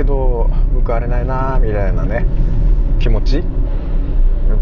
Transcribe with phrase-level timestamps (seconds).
[0.00, 0.48] けど
[0.84, 2.24] 報われないなみたいなね
[3.00, 3.44] 気持ち？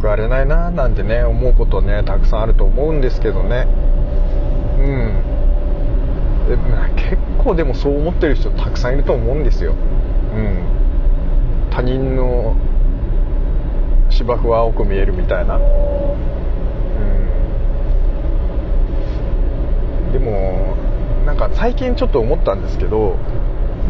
[0.02, 3.66] 報われないななんてね思うことねたくさんあると思うんですけどね。
[4.78, 5.22] うん。
[6.96, 9.72] 結構でもそう思ってる人たくさんいると思うんですよ。
[9.72, 9.74] う
[10.40, 10.64] ん。
[11.70, 12.56] 他人の
[14.10, 15.56] 芝生は青く見えるみたいな。
[15.56, 15.58] う
[20.08, 20.12] ん。
[20.12, 20.74] でも
[21.26, 23.16] なんか最近ちょっと思ったんですけど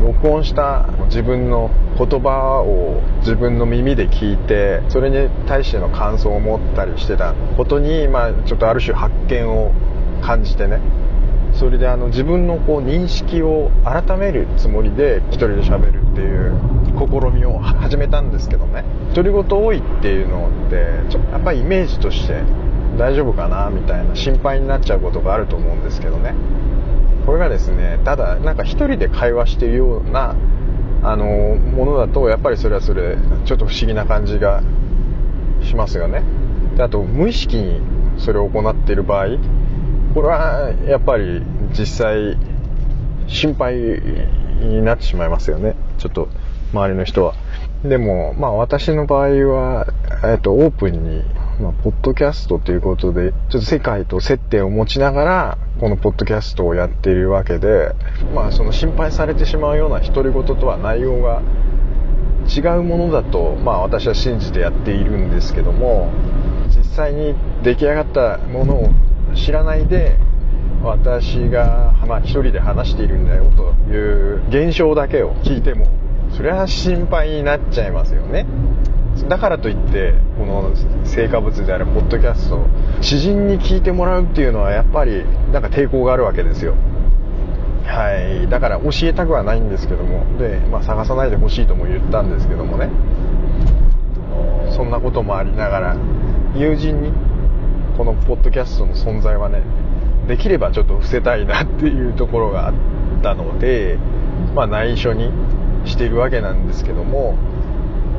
[0.01, 9.73] 録音した自分の言葉を自分の耳で聞いてそれに対しての感想を持ったりしてたことに、まあ、ちょっとある種発見を
[10.23, 10.81] 感じてね。
[11.55, 16.53] それであの自分のこう認識を改めるつもりで一人で喋るっていう
[16.99, 18.85] 試みを始めたんですけどね。
[19.15, 22.43] 独り言多いっていうのってちょやっぱりイメージとして
[22.97, 26.35] 大丈夫かなみたいな心配になっちゃうことがあると思うんですけどね。
[27.29, 30.35] これがですねただなんか一人で会話してるような
[31.03, 34.63] あのものだとやっぱりそれはそれちょっと不思議な感じが
[35.63, 36.23] しますよね。
[36.75, 37.83] であと無意識に
[38.17, 39.27] それを行っている場合
[40.15, 41.43] これはやっぱり
[41.79, 42.39] 実際
[43.27, 45.75] 心配になってしまいますよね。
[45.99, 46.31] ちょっと
[46.73, 47.35] 周りの人は。
[47.85, 49.87] でもまあ私の場合は、
[50.25, 51.25] えっと、オープンに
[51.61, 57.95] まあ、ポッドキャストということで、ちょっと世界と接点を持ちながら、このポッドキャストをやっているわけで、
[58.35, 61.43] まあ、その心配されてしまうような独り言とは内容が
[62.49, 66.13] 違うものだと、まあ、私は信じてやっているんですけども、
[66.69, 67.35] 実際に
[67.65, 68.91] 出来上がったものを
[69.35, 70.17] 知らないで、
[70.85, 75.87] 私が、まあ、一人で話しているんだよという現象だけを聞いても、
[76.37, 78.47] それは心配になっちゃいますよね。
[79.27, 80.71] だからといってこの
[81.05, 82.67] 成果物であるポッドキャスト
[83.01, 86.75] 知人に聞いてもらうっていうのはやっぱりなんか抵抗があるわけですよ。
[87.85, 88.49] はい。
[88.49, 90.39] だから教えたくはないんですけども。
[90.39, 92.91] で、まあ、探さないでほしいとも言ったんですけどもね。
[94.71, 95.97] そんなこともありながら
[96.55, 97.13] 友人に
[97.97, 99.63] このポッドキャストの存在はね
[100.29, 102.75] できればちょっと伏せたいなっていうところがあっ
[103.23, 103.99] たので
[104.55, 105.33] まあ内緒に
[105.85, 107.37] しているわけなんですけども。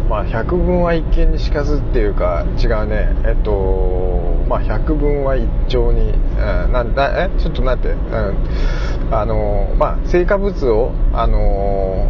[0.10, 3.16] まあ、百聞は一見にしかずっていうか違うね。
[3.26, 12.08] えっとまあ百聞は一丁に、うん、なんだえちょっと待って、うん、あのまあ成果物をあの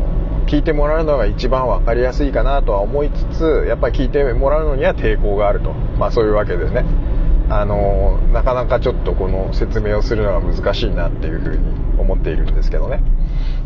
[0.47, 5.73] 聞いてもらうのが一番分かりやすいかなとは思いつつやっぱり聞いてもらうのには抵抗があると。
[5.73, 6.85] まあそういうわけでね。
[7.51, 13.01] あのなかなかちょっとこの説明をするのが難しいなっていうふうに思っているんですけどね。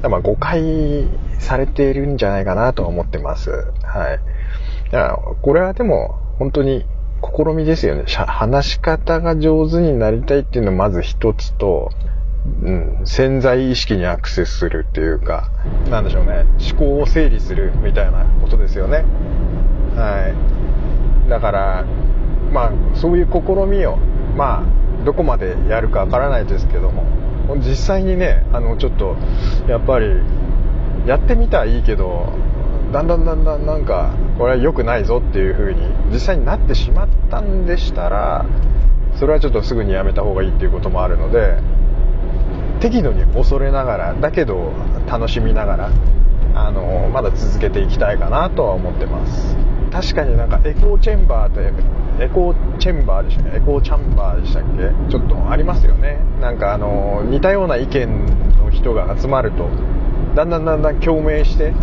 [0.02, 1.08] まあ誤解
[1.40, 3.52] されているんじゃないかなと思ってます。
[3.94, 4.20] はい。
[4.92, 6.86] だからこれはでも本当に
[7.36, 8.04] 試みですよね。
[8.08, 11.92] 話し方が上手になりたいっていうのはまず一つと、
[12.64, 15.50] うん、潜在意識にアクセスするっていうか、
[15.90, 16.46] なんでしょうね。
[16.72, 19.06] 思考を整理するみたいなことですよね。
[19.96, 20.34] は
[21.28, 21.30] い。
[21.30, 21.86] だから、
[22.52, 23.98] まあ、そういう試みを、
[24.36, 27.04] まあ、どこまでやるかわからないですけども、
[27.58, 29.16] 実際にねあのちょっと
[29.68, 30.08] やっぱり
[31.06, 32.32] やってみたらいいけど
[32.94, 35.82] だんだんだんだんなんかこれは良くないぞっていう風に
[36.12, 38.46] 実際になってしまったんでしたら
[39.20, 41.58] それはちょっとすぐにやめた方がいいっていうこともあるので
[42.80, 44.72] 適度に恐れながらだけど
[45.08, 45.92] 楽しみながら
[46.56, 49.58] あのまだ続けていきたいかなとは思ってます。
[49.92, 51.52] 確かになんかエコーチェンバーっ
[52.18, 53.58] てエコーチェンバーでしたっけ？
[53.58, 55.12] エコーチャンバーでしたっけ？
[55.12, 56.20] ちょっとありますよね。
[56.42, 58.26] なんかあの似たような意見
[58.58, 59.70] の人が集まると
[60.36, 61.74] だんだんだんだん共鳴して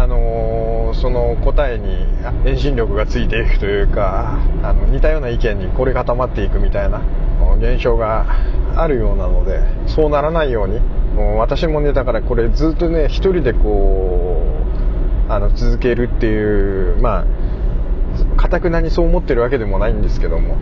[0.00, 2.06] あのー、その答えに
[2.44, 7.02] 遠心力がついていくというかあの似たような意見にこれ固まっていくみたいな
[7.58, 8.26] 現象が
[8.76, 10.80] あるようなのでそうならないように
[11.14, 14.42] もう私もねだからこれずっとね一人でこ
[15.28, 20.56] うあの続けるっていうまあかたくなにそう思ってるわけでもないんですけども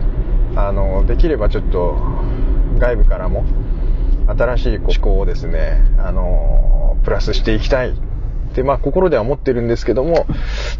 [0.55, 1.97] あのできればちょっと
[2.79, 3.45] 外部からも
[4.27, 8.12] 新しい思考をですねあのプラスしていきたい。
[8.61, 10.27] まあ心では思ってるんですけども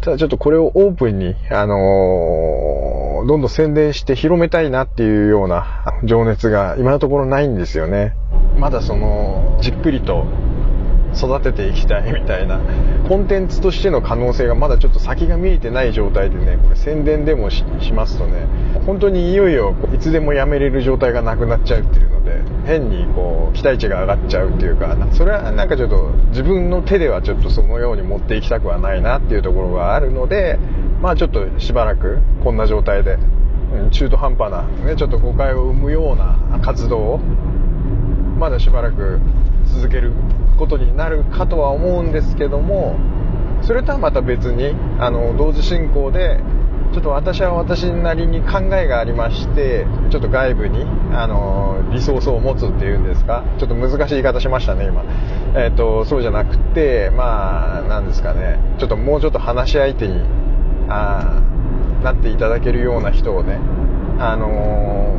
[0.02, 8.14] ただちょっとこれをオープンにあのどんどん宣伝して広めたいなっていうような情熱が今のところないんですよね。
[8.58, 10.26] まだそのじっくりと
[11.16, 12.60] 育てていきたいみたいな
[13.08, 18.46] コンテンツとしての可能性がまだちょっと先が見えてない状態でねこれ宣伝でもしますとね
[18.84, 30.58] 本当にいよいよいつでもやめれる状態がなくなっちゃうっていうので変にこう期待値が上がっちゃうっていうかそれはなんかちょっと自分の手ではちょっとそのように持っていきたくはないなっていうところがあるので
[31.00, 33.18] まあちょっとしばらくこんな状態で
[33.90, 37.18] 中途半端な、ね、ちょっと誤解を生むような活動を
[38.38, 39.20] まだしばらく
[39.66, 40.12] 続ける
[40.58, 42.96] ことになるかとは思うんですけども
[43.62, 46.40] それとはまた別にあの同時進行で
[46.94, 53.42] ちょっと私は私なりに考えがありましてちょっと外部にあのリソースを持つっていうんですか？
[53.58, 55.02] ちょっと難しい言い方しましたね今、
[55.56, 58.60] えーと、そうじゃなくてまあ何ですかね。
[58.78, 60.22] ちょっともうちょっと話し相手に
[60.88, 61.42] あ
[62.04, 63.58] なっていただけるような人をね
[64.20, 65.16] あの、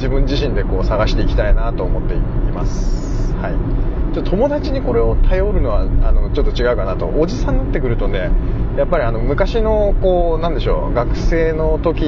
[0.00, 2.18] 自分自身でこう探していきたいなと思ってい
[2.52, 3.34] ます。
[3.34, 4.14] はい。
[4.14, 7.06] ちょっと友達にこれを頼るのはあのちょっと違うかなと。
[7.06, 8.30] おじさんになってくるとね
[8.78, 12.02] やっぱりあの昔のこうなんでしょう学生の時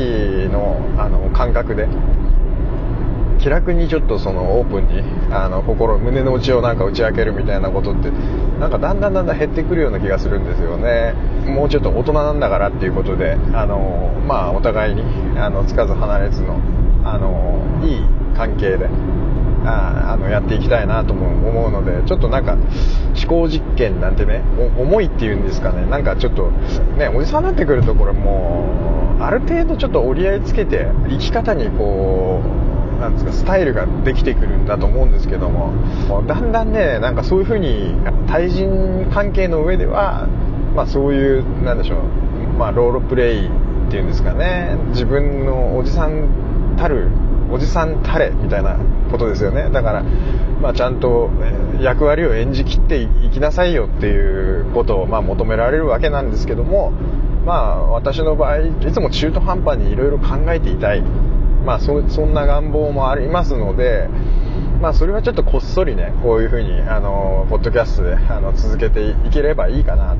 [0.50, 1.86] のあの感覚で
[3.38, 5.02] 気楽にちょっとそのオープンに
[5.32, 8.10] あの心胸の内をなんか打ち明けるみたいなことって
[8.58, 11.12] なんかだんだんだんだん減ってくるような気がするんですよね。
[11.46, 15.02] もうちょっと大人なんだからっていうことであのまあお互いに
[15.38, 16.58] あのつかず離れずの
[17.04, 18.00] あのいい
[18.36, 18.88] 関係で
[19.64, 22.62] ああのやっていきたいなとも思うのでちょっとなんか思
[23.28, 24.42] 考実験なんてね
[24.78, 26.50] 重いっていうんですかねなんかちょっと
[26.98, 32.40] ねおじさんになってくるとこれもうある程度ちょっと折り合いつけて生き方にこ
[32.98, 35.72] うなんですかスタイルができてくるんだと思うんですけども
[36.26, 37.94] だんだんねなんかそういう風に
[38.28, 40.28] 対人関係の上では
[40.74, 43.50] まあそういうなんでしょうまあロールプレイっ
[43.90, 46.28] ていうんですかね自分のおじさん
[46.82, 47.06] たる
[47.52, 48.76] おじさんたれみたいな
[49.12, 49.70] ことですよね。
[49.70, 51.30] だから、まあ、ちゃんと
[51.80, 56.92] 役割を演じきっていきなさいよっていうことを、まあ、求められるわけなんですけども
[57.46, 61.02] まあ私の場合いつも中途半端にいろいろ考えていたい。
[61.64, 64.08] まあそそんな願望もありますので
[64.80, 70.16] まあそれはちょっとこっそりねこういうふうにあのポッドキャストであの続けていければいいかな。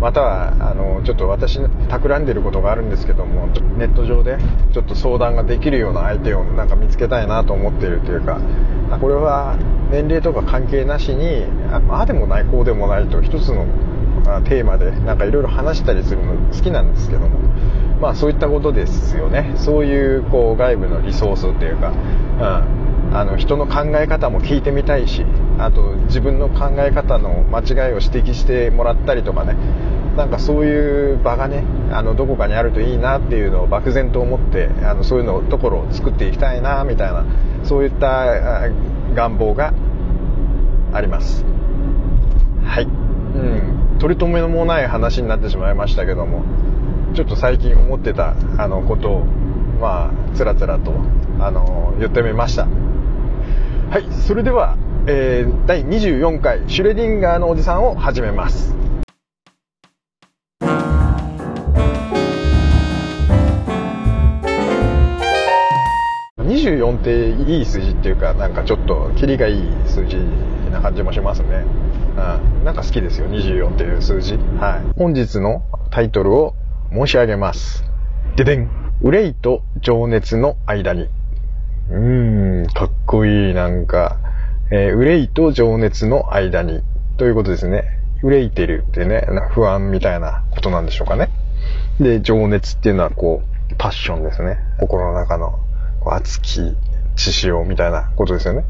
[0.00, 1.58] またはあのちょっと私
[1.88, 3.46] 企んでることがあるんですけども
[3.78, 4.38] ネット上で
[4.72, 8.40] ちょっと相談ができるような相手をなんか見つけたいなと思っているというか
[9.00, 9.56] これは
[9.90, 13.66] 年齢とか関係なしにああでもないこうでもないと一つの
[14.44, 17.38] テーマでなんかいろいろ話したりするの好きなんですけども
[18.00, 19.54] まあそういったことですよね。
[19.56, 21.92] そういうこう外部のリソースっていうか、う
[22.82, 25.24] んあの人の考え方も聞いてみたいし
[25.58, 29.56] あと自分の考え方の間違いを指摘してもらったりとかね。
[30.16, 31.62] なんかそういう場がね
[31.92, 37.26] あのどこかにあるといいなっていうのを漠然と思ってあのそういうのところを作っていきたいなみたいな
[37.64, 38.70] そういった
[39.14, 39.74] 願望が
[40.94, 41.44] あります。
[42.64, 42.84] はい。
[42.84, 43.98] うん。
[43.98, 46.44] 取り留めもない話になってしまいましたけども
[47.14, 49.24] ちょっと最近思ってたあのことを
[49.80, 50.92] まあつらつらと
[51.40, 52.66] あの言ってみました。
[53.90, 54.76] はい、それでは、
[55.08, 58.74] えー、第24回シュレディンガーのおじさんを始めます。
[66.38, 70.16] 24っていい数字っていうかなんかちょっとキリがいい数字
[70.72, 71.64] な感じもしますね。
[72.16, 74.34] うん、なんか好きですよ24っていう数字。
[74.58, 74.98] はい。
[74.98, 76.54] 本日のタイトルを
[76.90, 77.84] 申し上げます。
[78.34, 78.68] ででん。
[79.02, 81.08] 憂いと情熱の間に。
[81.90, 84.18] うーん、かっこいい、なんか、
[84.70, 86.82] えー、憂いと情熱の間に、
[87.16, 87.84] ということですね。
[88.22, 91.28] 憂いてるってね、不安みたいなことなんでしょうかね。
[92.00, 94.58] で、情熱っていうのはこう、パッションですね。
[94.78, 95.58] 心の中の、
[96.00, 96.76] こう熱き
[97.16, 98.64] 血潮みたいなことですよね。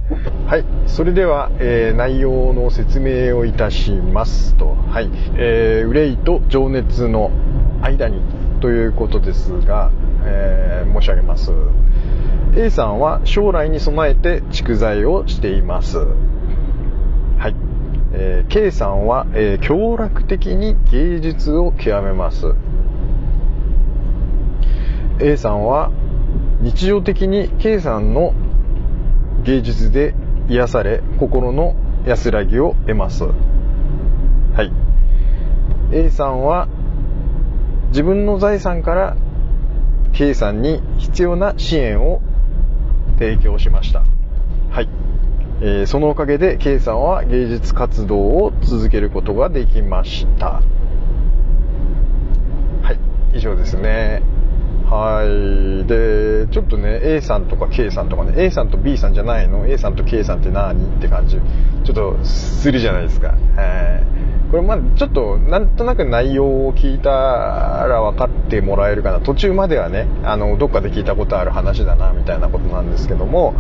[0.46, 0.64] はい。
[0.86, 4.76] それでは、えー、内容の説明をいたしますと。
[4.90, 5.10] はい。
[5.36, 7.30] えー、憂いと情熱の
[7.82, 8.20] 間に
[8.60, 9.90] ということですが、
[10.24, 10.75] えー、
[11.06, 11.52] し上げます。
[12.56, 15.98] A さんは将来に備えて蓄財をしています。
[15.98, 17.54] はい。
[18.12, 22.54] えー、K さんは、えー、協楽的に芸術を極めます。
[25.20, 25.92] A さんは
[26.60, 28.34] 日常的に K さんの
[29.44, 30.14] 芸術で
[30.48, 33.24] 癒され心の安らぎを得ます。
[33.24, 33.30] は
[34.62, 34.72] い。
[35.92, 36.68] A さんは
[37.88, 39.16] 自分の財産から
[40.16, 42.22] K さんに必要な支援を
[43.18, 44.02] 提供しました。
[44.70, 44.88] はい。
[45.60, 50.62] えー、そのおかげで K さんは芸術活動を続けることができました。
[52.82, 52.92] は
[53.32, 53.36] い。
[53.36, 54.22] 以上ですね。
[54.86, 55.86] はい。
[55.86, 60.96] で、ちょっとね、A さんとか K さんとかね、A さんと B さんじゃないの ?A さんと K さんって何？
[60.96, 61.36] って感じ。
[61.84, 63.34] ちょっとするじゃないですか。
[63.54, 64.15] はい。
[64.50, 69.20] これまちょっとなんとなく内容を聞いたら分かってもらえるかな。
[69.20, 73.54] 途中まではねあのどっかで聞いたことある話だなみたいなことなんですけども、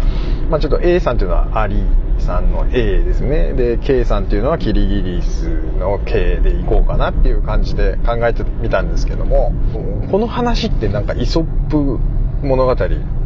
[0.48, 1.82] まあ、ちょっと A さんっていうのはアリ
[2.18, 3.52] さんの A ですね。
[3.54, 9.52] で K さんっていうのはキリギリスの K でいこうかなっていう感じで考えてみたんですけども
[10.10, 11.98] この話ってなんかイソップ
[12.46, 12.74] 物語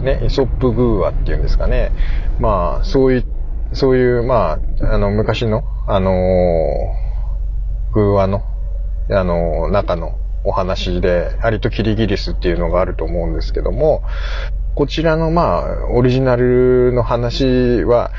[0.02, 1.92] ねイソップグーアっていうんですかね。
[2.38, 3.24] まあそういう
[3.72, 6.99] そういうまああの昔のあのー
[7.98, 8.42] 話の
[9.12, 14.02] あの、中のお話で、アリとキリギリスっていうのがあると思うんですけども、
[14.74, 18.12] こちらのまあ、オリジナルの話は、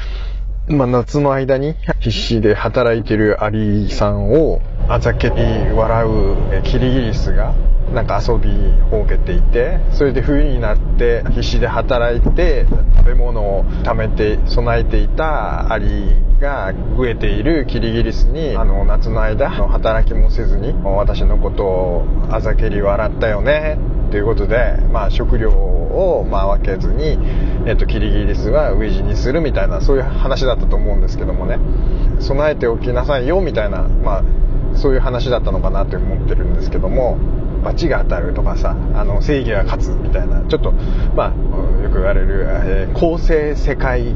[0.68, 7.54] まあ、夏の間に必死で働いてるアリさんをあざけに笑うキリギリスが
[7.94, 8.50] なんか遊び
[8.90, 12.66] ほうけていてそれで冬になって必死で働いて
[12.98, 23.78] 食べ物を貯めて備えていたアリが飢えているキリギリスにあの夏の間働きもせずに私のことをあざけり笑ったよね
[24.12, 27.18] ということで、まあ、食料をまあ分けずに、
[27.66, 31.58] えっと、キリギリスは飢え死にするみたいなそういう話だったと思うんですけどもね。
[32.20, 34.24] 備えておきなさいよみたいな、まあ、
[34.78, 37.18] そういう話だったのかなと思ってるんですけども。
[37.64, 40.72] 罰が当たるとかさあの正義が勝つみたいなちょっと
[41.16, 44.16] まあよく言われる、えー、公正世界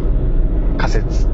[0.77, 1.27] 仮説。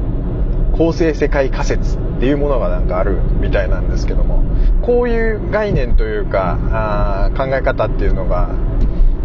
[0.72, 4.42] 公正世界仮説っていうものがなんかあるみたいなんですけども。
[4.80, 8.50] こういう概念というかあ考え方っていうのが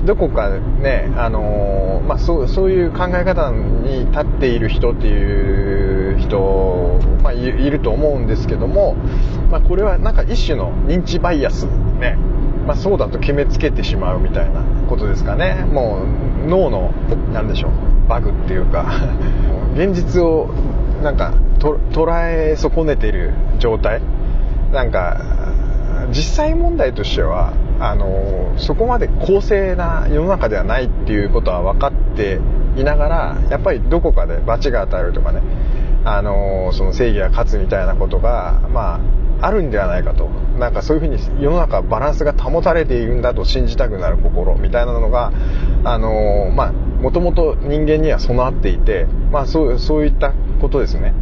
[0.05, 8.95] どこかね、あのー、まあ、そうそういう考え方に立っている人っていう人、まあ、いると思うんですけども、
[9.51, 11.65] まあ、これはなんか一種の認知バイアス
[11.99, 12.17] ね。
[12.67, 15.65] まあ、そうだと決めつけてしまうみたいなことですかね。
[15.71, 16.91] もう脳の
[17.31, 18.85] 何でしょうバグっていうか。
[19.75, 20.49] 現実を
[21.01, 21.79] なんか捉
[22.29, 24.01] え損ねてる状態。
[24.73, 25.17] なんか
[26.09, 32.39] 実際問題としてはあのそこまで公正な世の中ではないっていうことは分かって
[32.75, 35.41] いながらやっぱりどこかで罰が当たるとかね。
[36.03, 38.99] あのその正義が勝つみたいなことがまあ
[39.41, 40.29] あるんではないかと。
[40.57, 45.31] なんかそういうふうに世の中バランスが保たれているんだと信じたくなる心みたいなのが
[45.83, 51.13] あのまあもともと人間には備わっていてまあそうそういったことですね。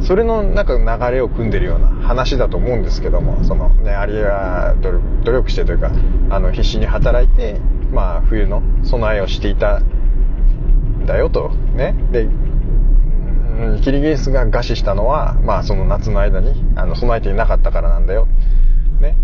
[0.00, 4.76] それのなんか流れを組んでるような話だと思うんですけどもそのねアリは
[5.24, 5.90] 努力してというか
[6.30, 11.50] あの必死に働いてまあ冬の備えをしていたんだよと。
[11.74, 11.94] ね。
[12.12, 12.28] で
[13.58, 18.26] んキリギリスが餓死したのは、まあその夏の間にあの備えていなかったからなんだよ。
[19.00, 19.16] ね。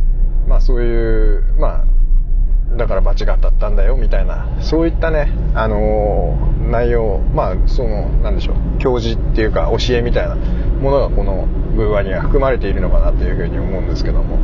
[0.49, 14.39] まあそういう、まあ、だから罰が当たったんだよみたいな、そういったね、あのー、内容、まあその、なんでしょう、教示っていうか教えみたいなものがこの偶話には含まれているのかなというふうに思うんですけども。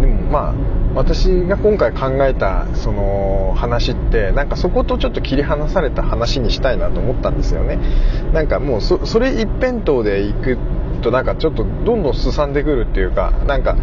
[0.00, 0.54] でもまあ、
[0.98, 7.78] 私が今回考えたその話ってなんかそことちょっと切り離された話にしたいなと思ったんですよね。
[8.32, 10.58] なんかもうそそれ一辺倒でいく
[11.00, 13.76] となんかちょっとどんどんすさんでくるっていうかなんか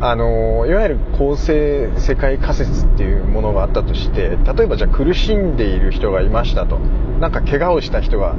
[0.00, 6.80] あのいわゆる公正世界仮説っていうものがあったとして例えばじゃあ苦しんでいる人がいましたと。
[7.20, 8.34] なんか怪我をした人が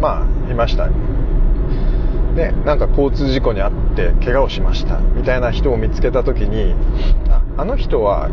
[0.00, 0.88] まあいました。
[2.34, 6.74] でなんか交通事故に遭って怪我をしましたみたいな人を見つけた時に
[7.56, 8.30] あの人は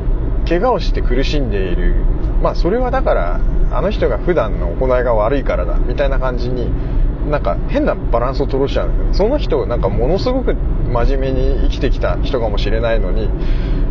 [0.48, 1.96] 怪我をして苦しんでいる。
[2.42, 3.40] まあそれはだから
[3.72, 6.72] あの人が普段の行いが悪いからだみたいな感じに
[7.30, 13.30] なんか変なバランスを取ろうしちゃうんだけどその人なんかものすごく真面目に生きてきた人かもしれないのに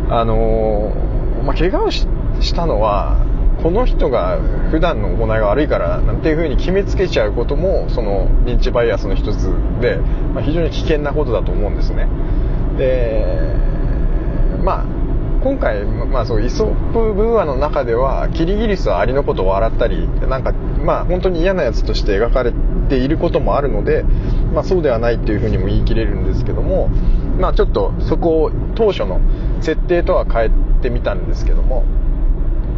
[0.09, 2.07] あのー、まあ、怪我をし
[2.55, 3.17] たのは
[3.63, 4.39] この人が
[4.71, 9.97] 普段の行いが悪いからなんていう風に決めつけちゃうこともその認知バイアスの一つで、
[10.35, 12.09] まあ、非常に危険なことだと思うんですね。
[12.79, 13.55] で
[14.63, 14.97] まあ
[15.43, 22.53] 今回、まあ、そうイソップ文話の中ではキリギリスはアリのことを笑ったりなんかまあ本当に嫌なやつとして描かれ
[22.89, 24.03] ていることもあるので、
[24.53, 26.89] まあ、そうではないっていうふうにも言い切れるんですけども
[27.39, 29.21] まあちょっとそこを当初の
[29.61, 30.51] 設定とは変え
[30.83, 31.85] てみたんですけども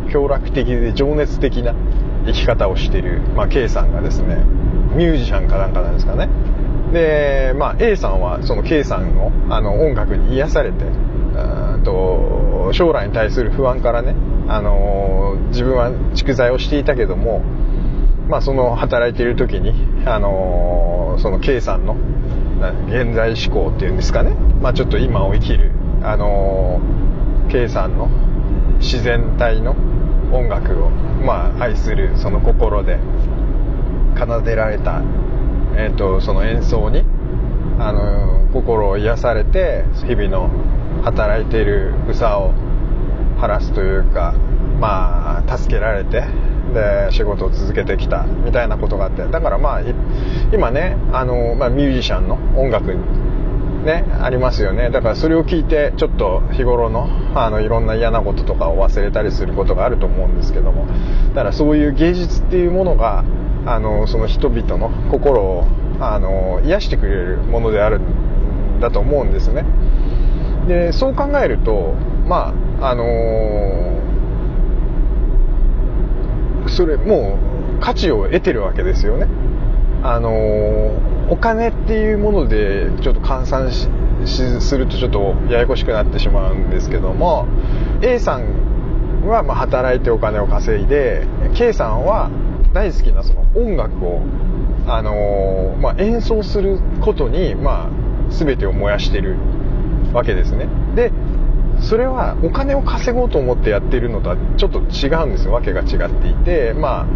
[0.09, 1.75] 享楽的で情熱的な
[2.27, 4.37] 生き方をしている、まあ、K さんがですね
[4.97, 6.29] ミュージシャンかなんかなんですかね。
[6.93, 10.85] で、まあ、A さんはその K さんのあの音楽に癒されて
[11.85, 14.15] と将来に対する不安からね、
[14.49, 17.41] あの自分は蓄財をしていたけども、
[18.29, 19.73] まあ、その働いている時に、
[20.07, 21.97] あのその K さんの
[22.88, 25.73] 現在志向っていうんですかね、まあ、ちょっと今を生きる、
[26.03, 26.81] あの
[27.50, 28.09] K さんの
[28.79, 29.75] 自然体の
[30.32, 32.99] 音楽を、まあ、愛するその心で
[34.18, 35.02] 奏でられた、
[35.76, 37.04] えーと、その演奏に
[37.78, 40.50] あの心を癒されて日々の
[41.02, 42.52] 働いている草を
[43.38, 44.35] 晴らすというか
[44.80, 46.25] まあ助けられて
[46.75, 49.26] で仕事を続けてきたみたいなことがあって。
[49.26, 49.80] だからまあ
[50.52, 52.97] 今ねあの、まあ、ミュージシャンの音楽
[53.88, 54.90] ね、ありますよね。
[54.90, 60.87] だからそれを聞いて、ちょっと日頃の、あの、いろんな嫌なこととかを忘れたりすることがあると思うんですけども、
[61.30, 63.25] だからそういう芸術っていうものが、
[63.66, 65.66] あの、その人々の心を、
[66.00, 69.64] あの、癒してくれるものであるんだと思うんですね。
[70.68, 71.95] でそう考えると
[72.26, 77.38] まああのー、それも
[77.78, 79.26] う価値を得てるわけですよね。
[80.02, 83.88] あのー、お金っていうものでちょっと換算し
[84.26, 87.47] するとちょっとややこしくなってしまうんですけども
[88.02, 92.30] A さんはま働いてお金を稼いで K さんは
[92.73, 94.23] 大好きなその音楽を、
[94.87, 97.90] あの、まあ、演奏することに、まあ、
[98.30, 99.37] 全てを燃やしてる
[100.12, 100.68] わけですね。
[100.94, 101.12] で
[101.80, 105.52] それはお金を稼ごうと思ってやってるのとはちょっと違うんですよ。
[105.52, 107.06] わけが違っていてまあ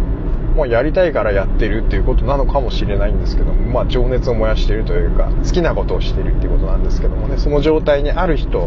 [0.55, 8.59] もうやりたいからやってるっていうことなのかもしれないんですけども、まあ、情熱を燃やしてるというか好きなことをしてるっていうことなんですけどもねその状態にある人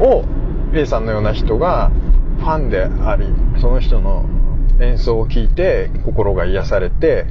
[0.00, 0.24] を
[0.72, 1.90] A さんのような人が
[2.38, 3.26] ファンであり
[3.60, 4.24] その人の
[4.80, 7.26] 演奏を聴いて心が癒されて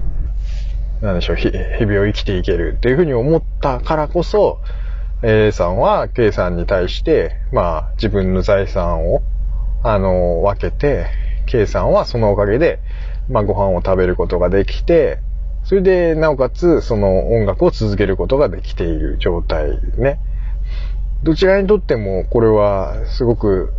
[1.02, 4.60] なんでしょう日々を生きていけるっていうふうに思ったからこそ
[5.24, 9.22] A さんは K さんに対してまあ自分の財産を
[9.84, 11.08] あの分けて
[11.46, 12.80] K さんはそのおかげで
[13.30, 15.20] まあ、ご飯を食べることができて、
[15.64, 20.20] それで、なおかつ、その音楽を続けることができている状態ね。
[21.24, 23.74] どちらにとっても、これは、すごく、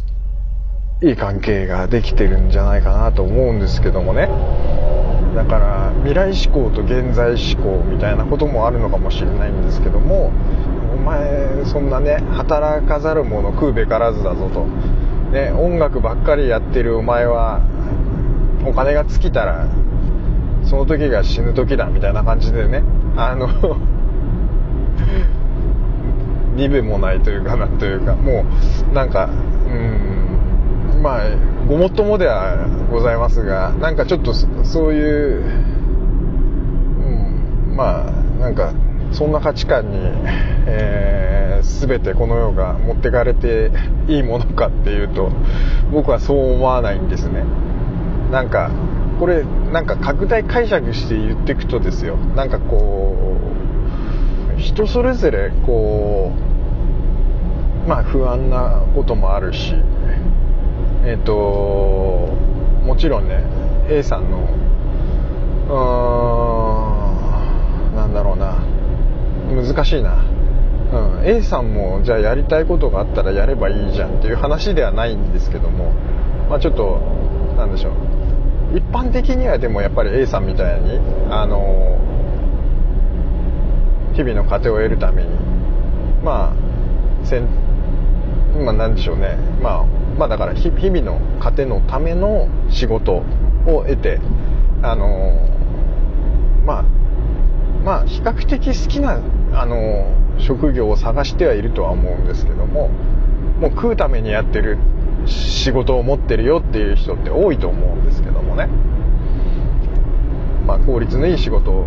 [1.00, 4.28] いい関係ができてるんじゃないかなと思うんですけどもね。
[5.34, 10.32] だから、未来志向と現在志向みたいなこともあるのかもしれないんですけども、
[10.92, 14.66] お前、そんなね、働かざる者食うべからずだぞと。
[15.32, 17.60] ね、音楽ばっかりやってるお前は、
[18.66, 19.68] お金が尽きたら
[20.64, 22.82] その時が死ぬ時だみたいな感じでね
[23.16, 23.48] あの
[26.56, 28.44] リベもないというかなんというかも
[28.90, 29.30] うなんか
[29.66, 31.22] うんまあ
[31.68, 35.44] ごもっともではございますがなんかちょっとそういう、
[37.68, 38.72] うん、まあなんか
[39.12, 39.98] そんな価値観に、
[40.66, 43.70] えー、全てこの世が持ってかれて
[44.06, 45.30] いいものかっていうと
[45.92, 47.44] 僕はそう思わないんですね。
[48.30, 48.70] なんか
[49.18, 52.16] これなんか拡大解釈して言っていくとですよ。
[52.16, 53.36] なんかこ
[54.56, 56.32] う人それぞれこ
[57.86, 59.74] うまあ不安なこともあるし
[61.04, 61.32] えっ、ー、と
[62.84, 63.42] もちろんね
[63.88, 64.38] A さんの
[65.68, 68.58] うーんなんだろうな
[69.50, 70.24] 難しいな、
[70.92, 75.92] うん、A さんもじゃあやりたいことがあったらやればいいじゃんっていう話ではないんですけども
[76.50, 76.98] まあちょっと
[77.56, 78.07] なんでしょう。
[78.74, 80.98] 一般的にはでもやっぱり A さんみたいに
[81.30, 81.98] あの
[84.14, 85.30] 日々の糧を得るために
[86.22, 87.46] まあせん
[88.64, 89.36] まあ何でしょうね。
[89.62, 89.84] まあ
[90.18, 93.22] まあだから日々の糧のための仕事
[93.66, 94.20] を得て
[94.82, 95.48] あの
[96.66, 96.82] まあ
[97.84, 99.20] まあ比較的好きな
[99.52, 102.88] あの職業を探してはいるとは思うんですけども
[103.60, 104.78] もう食うためにやってる
[105.28, 108.68] 仕事を持ってるよっていう人って多いと思うんですけどもね、
[110.66, 111.86] まあ、効率のいい仕事を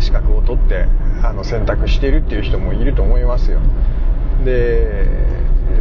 [0.00, 0.86] 資格を取って
[1.22, 3.60] あの選択してるっていう人もいると思いますよ。
[4.44, 5.06] で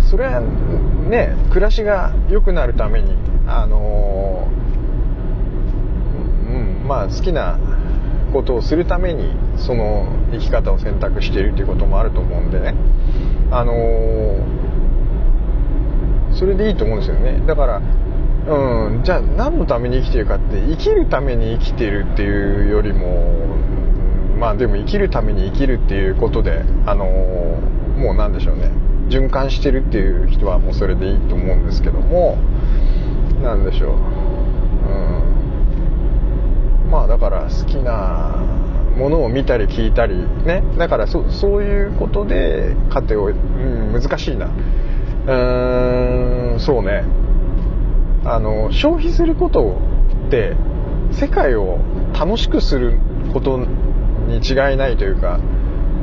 [0.10, 3.16] それはね暮らしが良くなるために
[3.48, 4.48] あの
[6.48, 7.58] うんまあ好きな
[8.32, 12.76] ことをするためにその生き方を選択しているっていうこともあると思うんでね。
[13.52, 13.74] あの
[16.34, 17.42] それでいいと思うんですよね。
[17.46, 17.82] だから
[18.48, 23.36] うんじゃあ何のために生きてるかって生きるために生きてるっていうよりも
[24.40, 28.72] まあでも生きるために生きるっていうことであのもう何でしょうね。
[29.10, 32.38] 循環してるっていう人はもうそれでいいと思うんですけども
[33.44, 33.92] 何でしょう。
[33.92, 33.96] う
[36.88, 36.90] ん。
[36.90, 38.38] まあだから好きな
[38.98, 40.16] ものを見たり聞いたり
[40.46, 40.64] ね。
[40.78, 41.24] だからそう
[41.62, 44.50] いうことで糧を、うん、難しいな。
[45.26, 47.04] うーんそうね。
[48.24, 49.78] あの消費すること
[50.28, 50.56] って
[51.12, 51.80] 世界を
[52.14, 53.00] 楽しくする
[53.34, 53.58] こと
[54.28, 55.40] に違いないというか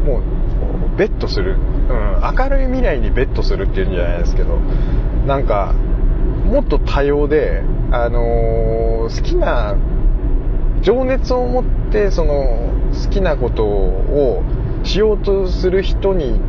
[0.04, 4.56] もうベットする、うん、明るい未来にベットするっていうんじゃないですけど
[5.26, 5.74] なんか
[6.44, 9.76] もっと多様で、あのー、好きな
[10.80, 12.72] 情熱を持ってその
[13.04, 14.42] 好きなことを
[14.82, 16.40] しようとする人に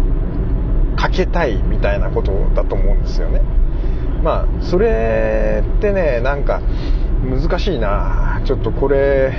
[1.00, 3.42] かけたいみたいなことだと思うんですよね。
[4.22, 6.62] まあそれってねなんか
[7.24, 8.42] 難しいな。
[8.44, 9.32] ちょっとこれ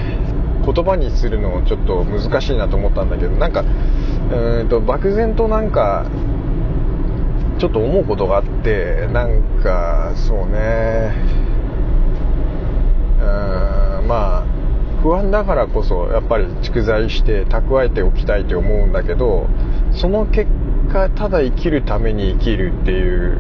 [0.64, 3.62] 言葉にするのちょっと難しいなと思ったんだけどなんか
[4.32, 6.06] うんと漠然となんか
[7.58, 11.12] ちょっと思うことがあってなんかそうね。
[13.20, 13.22] う
[14.04, 14.44] んまあ
[15.02, 19.46] 不安だからこそやっぱり蓄財して蓄えておきたいと思うんだけど
[19.92, 20.50] その結
[20.92, 23.38] 果ただ生きるために生きるっていう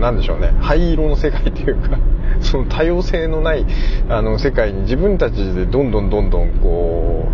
[0.00, 0.52] 何でしょうね。
[0.60, 1.98] 灰色の世界っていうか
[2.40, 3.64] その多様性のない
[4.08, 7.28] あの世界に自分たちでどんどんどんどんこ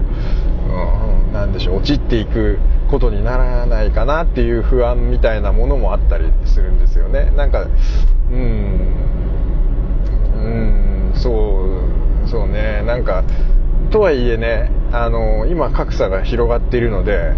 [0.69, 2.59] う、うん、なんでしょう陥っていく
[2.91, 7.33] ことにならないかなっていう不安みたいなものもあったりするんですよね。
[7.37, 7.67] なんか
[8.31, 8.39] うん
[10.37, 11.67] うんそ
[12.27, 12.83] うそうね。
[12.87, 13.25] なんか
[13.91, 17.35] とはいえねあの今格差が広がっているので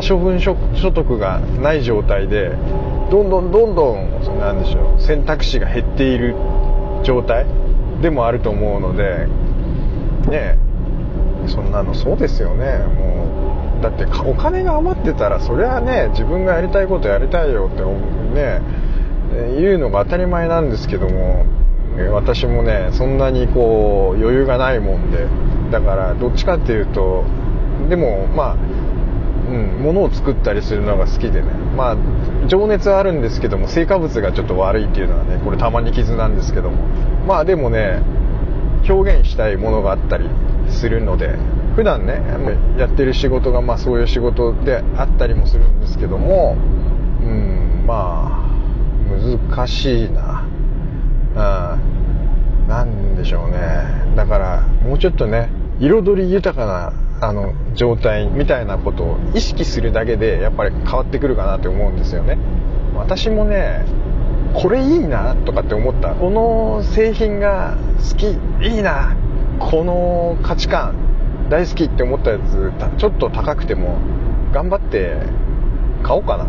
[0.00, 0.54] 可処分所
[0.92, 2.50] 得がない状態で
[3.10, 6.36] どんどんどんどんなんでしょう選択肢が減っている
[7.02, 7.46] 状態
[8.00, 9.26] でもあると思うので
[10.30, 10.56] ね
[11.48, 12.78] そんなのそうですよね。
[12.78, 17.82] もうだってお金が余ってたらそりゃね自分がやりたいことやりたいよって
[18.34, 18.60] ね
[19.56, 21.44] 言うのが当たり前なんですけども
[22.12, 25.26] 私もねそんなにこう余裕がないもんで
[25.70, 27.24] だからどっちかっていうと
[27.88, 28.56] でもまあ
[29.48, 31.48] うん、物を作ったりするのが好きでね。
[31.76, 31.96] まあ
[32.46, 36.76] 情熱はあるんですけども成果物がちょっと悪いっていうのはねこれたまに傷なんですけども。
[37.26, 38.02] まあでもね
[38.88, 40.28] 表現したいものがあったり
[40.68, 41.36] するので
[41.76, 42.22] 普段ね
[42.78, 46.56] やってる仕事がまあそういう仕事であったりもするんですけども
[47.22, 48.48] うんまあ
[49.48, 50.44] 難しいな。
[51.34, 51.98] うん
[52.68, 53.58] なんでしょうね。
[54.14, 55.48] だからもうちょっとね
[55.80, 62.38] 彩り豊かなあの状態みたいなことを意識するだけでやっぱり変わってくるかなって思うんですよね。
[62.94, 63.84] 私もね
[64.54, 66.14] これいいなとかって思った。
[66.14, 67.76] この製品が
[68.10, 68.26] 好き
[68.66, 69.16] いいな。
[69.58, 70.94] この価値観
[71.50, 73.98] 大好きって思ったやつちょっと高くても
[74.52, 75.16] 頑張って
[76.02, 76.44] 買おうかな、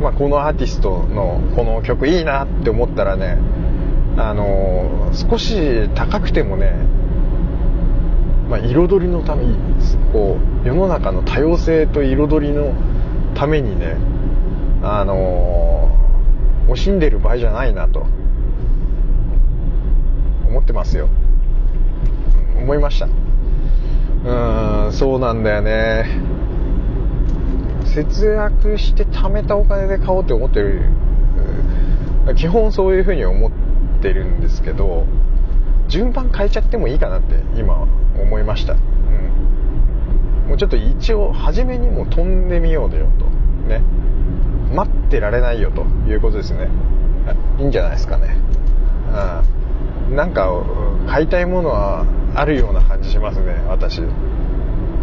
[0.00, 3.38] まあ、このアーティストのこの曲いいなって思ったらね
[4.16, 6.74] あの少し高くてもね
[8.50, 9.56] まあ、彩りのために
[10.12, 12.74] こう世の中の多様性と彩りの
[13.36, 13.96] ためにね
[14.82, 15.96] あの、
[16.68, 18.06] 惜しんでる場合じゃないなと
[20.48, 21.08] 思ってますよ、
[22.56, 23.06] 思いました。
[24.24, 26.06] うんそうなんだよね。
[27.84, 30.82] 節約して貯めたお金で買おうって思ってる。
[32.36, 33.52] 基本そういうふうに思っ
[34.02, 35.06] てるんですけど
[35.90, 37.86] 順番変えちゃってもいいかなって今
[38.18, 43.26] 思いました、うん、もうちょっと一応初めにも飛んでみようよと。
[43.68, 43.82] ね。
[44.74, 46.68] 待ってられないよということですね。
[47.58, 48.36] いいんじゃないですかね。
[50.08, 50.16] うん。
[50.16, 50.48] なんか
[51.08, 54.00] 買いたいものはあるような感じしますね私。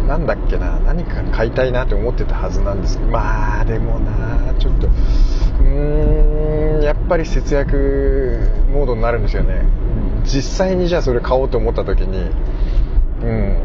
[0.06, 0.80] なんだっけな。
[0.80, 3.10] 何か買いたいなって思ってたはずなんですけど。
[3.10, 4.88] まあでもなちょっと。
[5.68, 6.82] うーん。
[6.82, 8.40] やっぱり節約
[8.72, 9.62] モードになるんですよね。
[10.24, 12.30] 実際にじゃあそれ買おうと思った時に
[13.22, 13.56] うん。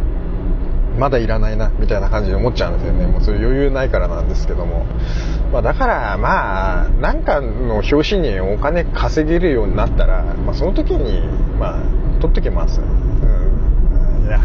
[1.00, 3.08] まだいらないなみたいな感じで思っちゃうんですよね。
[3.08, 4.86] もうそういう余裕ないからなんですけども、
[5.52, 11.82] まあ、だからまあなんかの表紙にお金稼げるようになったら、まあ、その時にまあ
[12.22, 14.39] 取ってきます、うん、いや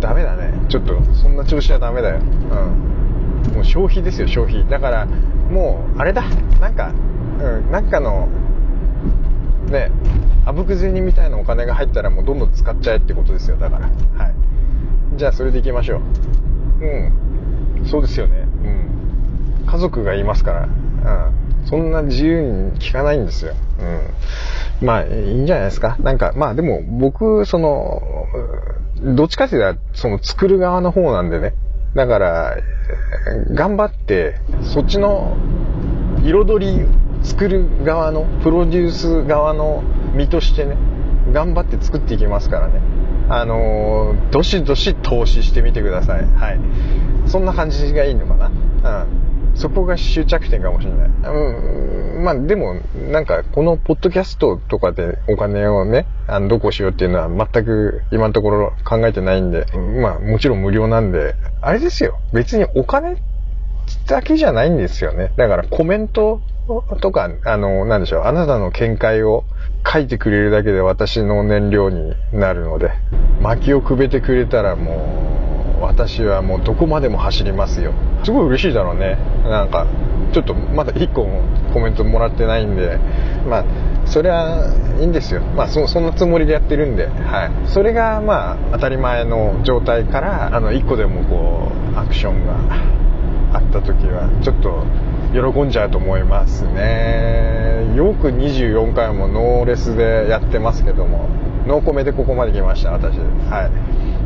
[0.00, 0.52] ダメだね。
[0.68, 4.68] ちょっとそんな調子はダメだよ、うん、もう消費ですよ消費。
[4.68, 5.06] だから
[5.50, 6.24] もうあれだ。
[6.60, 6.92] なんか、
[7.40, 8.28] うん、なんかの
[9.70, 9.90] ね
[10.46, 13.88] あぶく銭みたいなお金が入ったらもうどんどん使っちゃえってことですよだから。
[13.88, 14.34] はい。
[15.16, 16.00] じゃあそれでいきましょう。
[16.84, 17.86] うん。
[17.86, 18.46] そうですよね。
[19.62, 19.66] うん。
[19.66, 20.62] 家族がいますから。
[20.64, 21.66] うん。
[21.66, 23.54] そんな自由に聞かないんですよ。
[24.80, 24.86] うん。
[24.86, 25.96] まあいいんじゃないですか。
[26.00, 28.02] なんかまあでも僕その
[29.02, 31.54] どっちかっていうとその作る側の方なんでね。
[31.94, 32.56] だから
[33.54, 35.36] 頑張ってそっちの
[36.24, 36.86] 彩り
[37.22, 39.82] 作る側のプロデュース側の
[40.14, 40.76] 身としてね
[41.32, 42.80] 頑張って作っていきますからね。
[43.28, 46.26] あのー、どしどし投資してみてください。
[46.26, 46.60] はい。
[47.26, 49.02] そんな感じがいいのかな。
[49.04, 49.54] うん。
[49.54, 51.08] そこが終着点かもしれない。
[51.08, 52.03] うん。
[52.24, 59.66] まあでもなんかこのポッドキャストとかでお金をねあのどこしようっていうのは全く今のところ考えてないんで
[60.00, 63.16] まあもちろん無料なんであれですよ別にお金
[64.06, 66.40] だけじゃないんですよねだからコメント
[67.00, 69.44] とか、あの、なんでしょう、あなたの見解を
[69.86, 72.90] 書いてくれるだけで私の燃料になるので、
[73.42, 77.92] 薪をくべてくれたらもう、私はもうどこまでも走りますよ。
[78.24, 79.18] すごい嬉しいだろうね。
[79.44, 79.86] なんか、
[80.34, 81.42] ちょっとまだ1個も
[81.72, 82.98] コメントもらってないんで、
[83.48, 83.64] まあ、
[84.04, 85.42] それはいいんですよ。
[85.42, 87.68] まあ、そ、そんなつもりでやってるんで、はい。
[87.68, 92.54] それが、まあ、当たり前の状態から、あの、1個でもこう、アクションが
[93.52, 94.84] あった時は、ちょっと、
[95.32, 97.92] 喜んじゃうと思いますね。
[97.96, 101.28] よく24回もノーレスでやってますけども、
[101.66, 103.18] ノーコメでここまで来ました、私。
[103.18, 103.70] は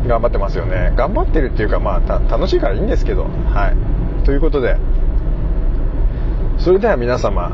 [0.07, 0.09] い。
[0.09, 0.93] 頑張ってますよね。
[0.97, 3.73] 頑張ってるっていうか、まあ、楽しいからいいんですけど、は
[4.23, 4.25] い。
[4.25, 4.77] ということで、
[6.59, 7.53] それでは皆様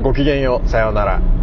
[0.00, 0.68] ごきげんよう。
[0.68, 1.37] さようなら。